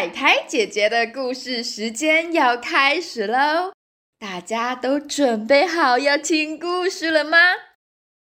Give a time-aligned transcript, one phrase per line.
[0.00, 3.74] 海苔姐姐的故事时间要开始喽！
[4.18, 7.36] 大家都准备好要听故事了吗？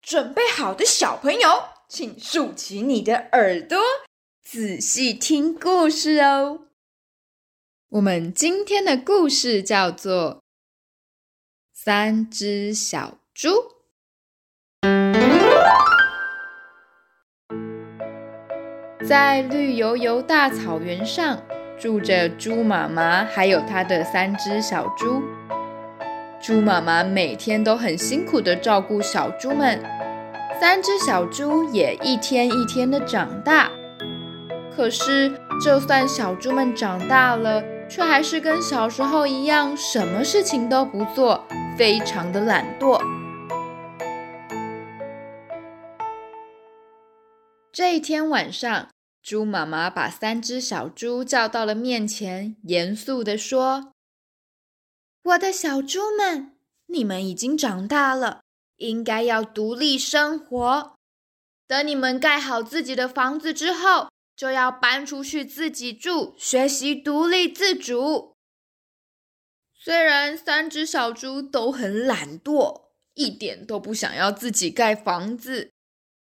[0.00, 3.78] 准备好的小朋友，请竖起你的耳朵，
[4.42, 6.68] 仔细听故事哦。
[7.90, 10.36] 我们今天的故事叫做
[11.74, 13.74] 《三只小猪》。
[19.10, 21.36] 在绿油油大草原上，
[21.76, 25.20] 住着猪妈妈，还有她的三只小猪。
[26.40, 29.82] 猪妈妈每天都很辛苦的照顾小猪们，
[30.60, 33.68] 三只小猪也一天一天的长大。
[34.76, 41.44] 可是，就算小猪们长大了，却还是跟小时候一样，什么事情都不做，
[41.76, 43.02] 非常的懒惰。
[47.72, 48.86] 这一天晚上。
[49.22, 53.92] 猪妈妈把三只小猪叫到了面前，严肃地说
[55.22, 58.40] ：“我的小猪们，你们已经长大了，
[58.76, 60.96] 应该要独立生活。
[61.66, 68.34] 等你们盖好自己的房子之后，就要搬出去自己住，学习独立自主。”
[69.78, 75.70] 虽然三只小猪都很懒惰，一点都不想要自己盖房子，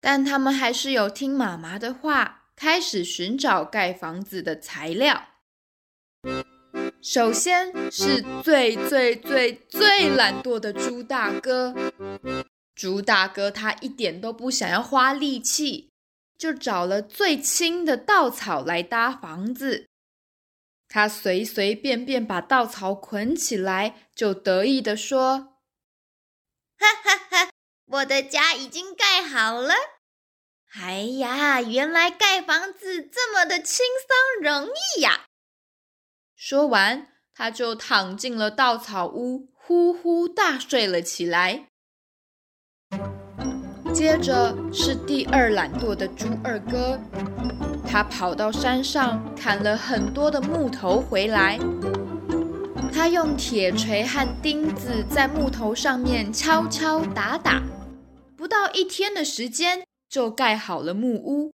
[0.00, 2.35] 但他们还是有听妈妈的话。
[2.56, 5.28] 开始寻找盖房子的材料。
[7.02, 11.74] 首先是最最最最懒惰的猪大哥。
[12.74, 15.90] 猪大哥他一点都不想要花力气，
[16.36, 19.86] 就找了最轻的稻草来搭房子。
[20.88, 25.58] 他随随便便把稻草捆起来，就得意地说
[26.78, 27.50] ：“哈哈哈，
[27.86, 29.74] 我的家已经盖好了。”
[30.78, 35.22] 哎呀，原来盖房子这么的轻松容易呀！
[36.36, 41.68] 说完，他就躺进了稻草屋，呼呼大睡了起来。
[43.92, 47.00] 接着是第二懒惰的猪二哥，
[47.88, 51.58] 他跑到山上砍了很多的木头回来，
[52.92, 57.62] 他用铁锤和钉子在木头上面敲敲打打，
[58.36, 59.85] 不到一天的时间。
[60.08, 61.52] 就盖好了木屋。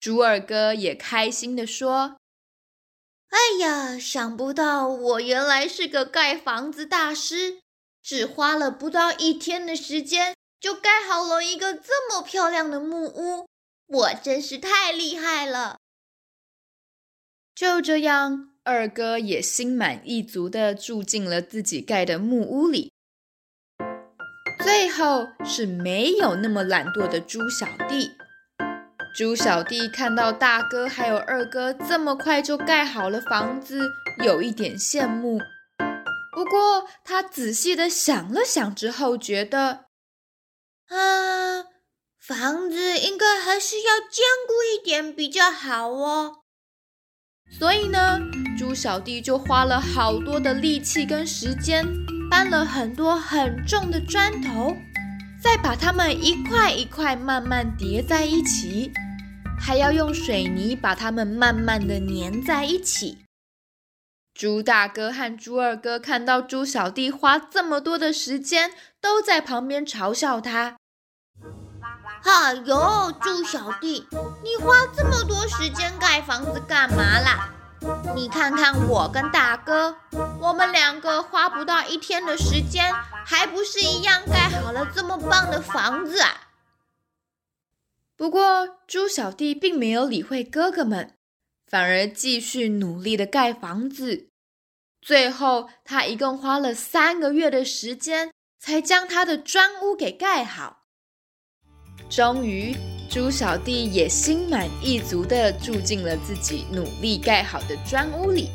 [0.00, 2.16] 猪二哥也开心地说
[3.30, 7.60] ：“哎呀，想不到我原来是个盖房子大师，
[8.02, 13.48] 只花了不到一天的时间就盖好了一个这么漂亮的木屋，
[13.86, 15.78] 我真是太厉害了。”
[17.54, 22.92] 就这样，二哥也心满意足地住进了自己盖的木屋里。
[24.64, 28.12] 最后是没有那么懒惰的猪小弟。
[29.14, 33.86] 猪小弟看到大哥还有二哥这么快就盖好了房子，
[34.24, 35.38] 有一点羡慕。
[36.34, 39.84] 不过他仔细的想了想之后，觉得，
[40.88, 41.66] 啊，
[42.18, 46.36] 房子应该还是要坚固一点比较好哦。
[47.50, 48.18] 所以呢，
[48.58, 51.84] 猪小弟就花了好多的力气跟时间。
[52.36, 54.76] 搬了很多很重的砖头，
[55.40, 58.90] 再把它们一块一块慢慢叠在一起，
[59.56, 63.18] 还要用水泥把它们慢慢的粘在一起。
[64.34, 70.76] 猪大哥和猪二哥看到猪小弟花这么多的时间，都在旁边嘲笑他
[72.26, 74.08] ：“哎呦，猪小弟，
[74.42, 77.53] 你花这么多时间盖房子干嘛啦？”
[78.14, 79.96] 你看看我跟大哥，
[80.40, 82.94] 我们两个花不到一天的时间，
[83.26, 86.48] 还不是一样盖好了这么棒的房子啊！
[88.16, 91.16] 不过猪小弟并没有理会哥哥们，
[91.66, 94.28] 反而继续努力的盖房子。
[95.02, 100.83] 最后，他一共花了三个月的时间，才将他的砖屋给盖好。
[102.14, 102.76] 终于。
[103.10, 108.48] 猪小弟也心满意足地住进了自己努力盖好的砖屋里。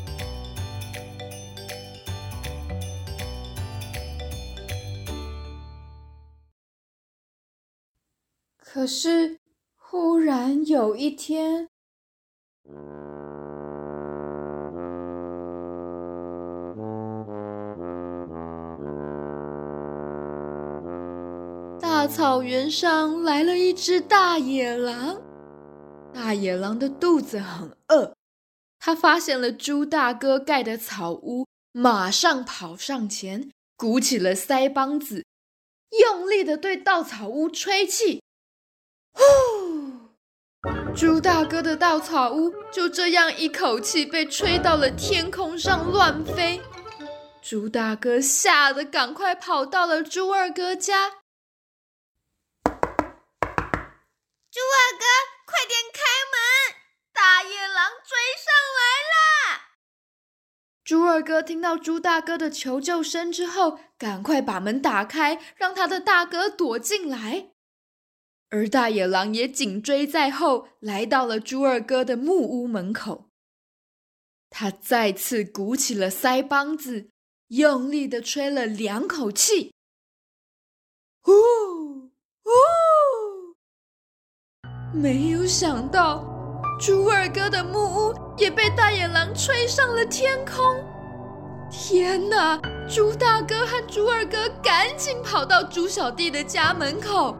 [8.58, 9.38] 可是，
[9.76, 11.68] 忽然有一天。
[22.00, 25.20] 大草原上来了一只大野狼，
[26.14, 28.16] 大野狼的肚子很饿，
[28.78, 35.26] 他发现了猪大哥盖的草屋，马上跑上前，鼓起了腮帮子，
[36.00, 38.22] 用力的对稻草屋吹气，
[39.12, 40.08] 呼！
[40.96, 46.62] 猪大哥的稻草屋就这样一口气被吹到了天空上乱飞。
[47.42, 51.20] 猪大哥吓得赶快跑到了猪二哥家。
[54.52, 55.06] 猪二哥，
[55.46, 56.00] 快点开
[56.30, 56.76] 门！
[57.14, 58.80] 大野狼追上来
[59.10, 59.72] 了！
[60.84, 67.52] 猪二哥听到猪大哥的求救声之后，赶快把门打开，让他的大哥躲进来。
[68.50, 73.30] 而大野狼也紧追在后，来到了猪二哥的木屋门口。
[74.50, 77.08] 他再次鼓起了腮帮子，
[77.48, 79.72] 用力的吹了两口气。
[81.22, 81.79] 呼！
[84.92, 86.24] 没有想到，
[86.80, 90.84] 猪二哥的木屋也被大野狼吹上了天空。
[91.70, 92.60] 天哪！
[92.88, 97.36] 猪大哥和猪二哥赶紧跑到猪小弟的家门口。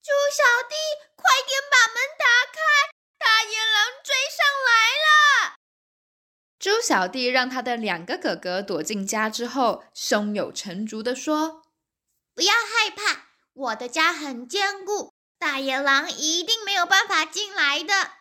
[0.00, 0.76] 猪小弟，
[1.16, 2.62] 快点把门打开！
[3.18, 4.70] 大野狼追上来
[5.02, 5.58] 了。
[6.60, 11.62] 猪小弟让他的两个哥哥躲进家之后，胸有成竹的说
[12.36, 18.12] ：“不要害怕，我的家很坚固，大野狼一定没有办法进来的。”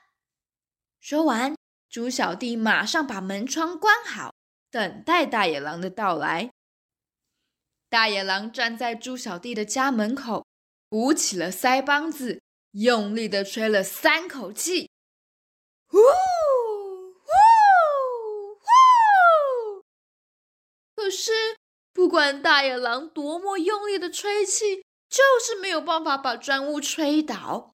[1.00, 1.56] 说完，
[1.88, 4.34] 猪小弟马上把门窗关好，
[4.72, 6.50] 等待大野狼的到来。
[7.90, 10.44] 大野狼站在猪小弟的家门口。
[10.88, 12.42] 鼓起了腮帮子，
[12.72, 14.90] 用力的吹了三口气，
[15.88, 16.06] 呼呼
[18.56, 19.84] 呼！
[20.96, 21.58] 可是，
[21.96, 27.74] 不管大野狼多么用力的吹气，就是没有办法把砖屋吹倒。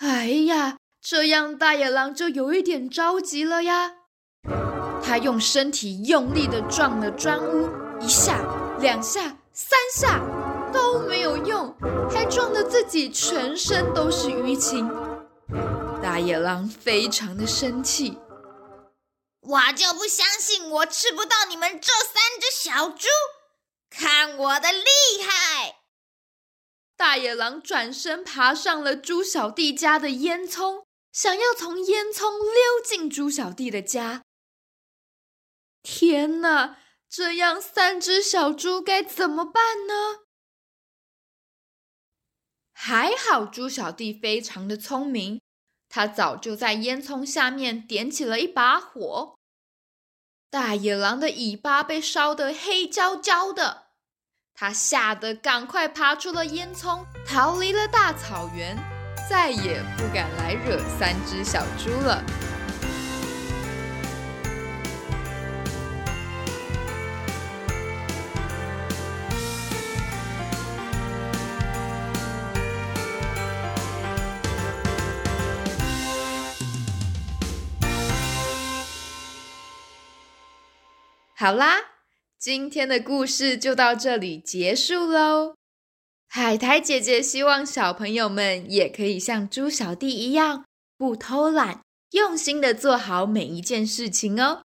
[0.00, 3.94] 哎呀，这样大野狼就有一点着急了呀！
[5.02, 7.70] 他用身体用力的撞了砖屋，
[8.02, 8.38] 一下、
[8.78, 10.20] 两下、三下。
[10.70, 11.74] 都没有用，
[12.10, 14.90] 还撞得自己全身都是淤青。
[16.02, 18.16] 大野狼非常的生气，
[19.42, 23.08] 我就不相信我吃不到你们这三只小猪，
[23.90, 24.86] 看我的厉
[25.20, 25.82] 害！
[26.96, 34.22] 大野狼转身爬上了猪小弟家的烟囱，想要从烟囱溜进猪小弟的家。
[35.82, 36.78] 天哪，
[37.08, 40.20] 这样三只小猪该怎么办呢？
[42.72, 45.41] 还好，猪小弟非常的聪明，
[45.94, 49.34] 他早就在烟囱下面点起了一把火。
[50.50, 53.88] 大野狼的尾巴被烧得黑焦焦的，
[54.54, 58.74] 他吓得赶快爬出了烟囱，逃离了大草原，
[59.28, 62.24] 再也不敢来惹三只小猪了。
[81.42, 81.78] 好啦，
[82.38, 85.56] 今天的故事就到这里结束喽。
[86.28, 90.64] 海苔姐姐希望小朋友们也可以像猪小弟一样，
[90.96, 91.80] 不偷懒，
[92.12, 94.62] 用心的做好每一件事情哦。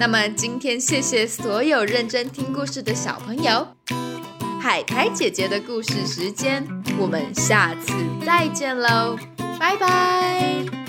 [0.00, 3.76] 那么今天谢谢所有认真听故事的小朋友。
[4.60, 6.66] 海苔姐姐的故事时间，
[6.98, 7.92] 我们下次
[8.26, 9.16] 再见喽，
[9.60, 10.87] 拜拜。